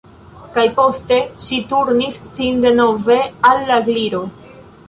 Kaj 0.53 0.63
poste 0.79 1.19
ŝi 1.47 1.59
turnis 1.73 2.19
sin 2.39 2.65
denove 2.67 3.19
al 3.51 3.63
la 3.71 3.81
Gliro. 3.91 4.27